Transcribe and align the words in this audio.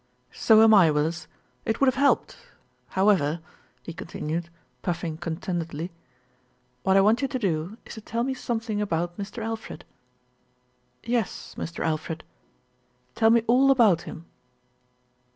"So 0.33 0.63
am 0.63 0.73
I, 0.73 0.89
Willis. 0.89 1.27
It 1.63 1.79
would 1.79 1.85
have 1.85 1.93
helped. 1.93 2.35
How 2.87 3.09
ever," 3.09 3.39
he 3.83 3.93
continued, 3.93 4.49
puffing 4.81 5.15
contentedly. 5.19 5.91
"What 6.81 6.97
I 6.97 7.01
want 7.01 7.21
you 7.21 7.27
to 7.27 7.37
do 7.37 7.77
is 7.85 7.93
to 7.93 8.01
tell 8.01 8.23
me 8.23 8.33
something 8.33 8.81
about 8.81 9.19
Mr. 9.19 9.43
Alfred." 9.43 9.85
"Yes, 11.03 11.53
Mr. 11.55 11.85
Alfred." 11.85 12.23
"Tell 13.13 13.29
me 13.29 13.43
all 13.45 13.69
about 13.69 14.01
him." 14.01 14.25